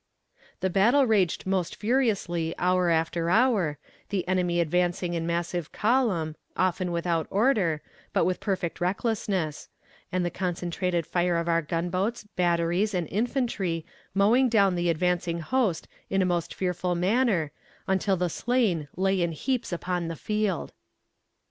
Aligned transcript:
The 0.61 0.69
battle 0.71 1.05
raged 1.05 1.45
most 1.45 1.75
furiously 1.75 2.55
hour 2.57 2.89
after 2.89 3.29
hour, 3.29 3.77
the 4.09 4.27
enemy 4.27 4.59
advancing 4.59 5.13
in 5.13 5.27
massive 5.27 5.71
column, 5.71 6.35
often 6.57 6.91
without 6.91 7.27
order, 7.29 7.83
but 8.11 8.25
with 8.25 8.39
perfect 8.39 8.81
recklessness; 8.81 9.69
and 10.11 10.25
the 10.25 10.31
concentrated 10.31 11.05
fire 11.05 11.37
of 11.37 11.47
our 11.47 11.61
gun 11.61 11.91
boats, 11.91 12.23
batteries 12.35 12.95
and 12.95 13.07
infantry 13.11 13.85
mowing 14.15 14.49
down 14.49 14.73
the 14.73 14.89
advancing 14.89 15.39
host 15.41 15.87
in 16.09 16.23
a 16.23 16.25
most 16.25 16.51
fearful 16.55 16.95
manner, 16.95 17.51
until 17.85 18.17
the 18.17 18.27
slain 18.31 18.87
lay 18.95 19.21
in 19.21 19.33
heaps 19.33 19.71
upon 19.71 20.07
the 20.07 20.15
field. 20.15 20.73